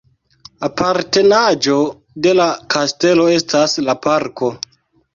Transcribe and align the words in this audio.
Apartenaĵo 0.67 1.77
de 2.29 2.35
la 2.41 2.49
kastelo 2.77 3.31
estas 3.39 3.81
la 3.89 4.01
parko. 4.11 4.55